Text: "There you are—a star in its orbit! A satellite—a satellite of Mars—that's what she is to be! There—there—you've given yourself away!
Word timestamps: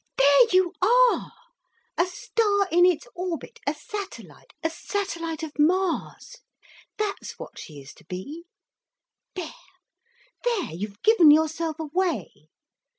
"There 0.17 0.47
you 0.51 0.73
are—a 0.81 2.07
star 2.07 2.67
in 2.71 2.87
its 2.87 3.07
orbit! 3.13 3.59
A 3.67 3.75
satellite—a 3.75 4.69
satellite 4.71 5.43
of 5.43 5.59
Mars—that's 5.59 7.37
what 7.37 7.59
she 7.59 7.79
is 7.81 7.93
to 7.93 8.05
be! 8.05 8.45
There—there—you've 9.35 11.03
given 11.03 11.29
yourself 11.29 11.77
away! 11.77 12.49